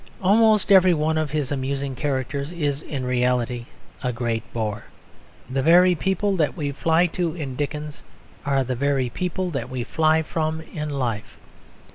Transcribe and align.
Almost 0.23 0.71
every 0.71 0.95
one 0.95 1.19
of 1.19 1.29
his 1.29 1.51
amusing 1.51 1.95
characters 1.95 2.51
is 2.51 2.81
in 2.81 3.05
reality 3.05 3.67
a 4.01 4.11
great 4.11 4.41
bore. 4.51 4.85
The 5.47 5.61
very 5.61 5.93
people 5.93 6.35
that 6.37 6.57
we 6.57 6.71
fly 6.71 7.05
to 7.05 7.35
in 7.35 7.55
Dickens 7.55 8.01
are 8.43 8.63
the 8.63 8.73
very 8.73 9.09
people 9.11 9.51
that 9.51 9.69
we 9.69 9.83
fly 9.83 10.23
from 10.23 10.61
in 10.73 10.89
life. 10.89 11.37